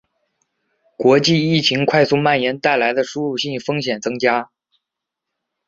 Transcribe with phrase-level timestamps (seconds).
[0.97, 4.49] 国际疫情快速蔓延带来的输入性风险增加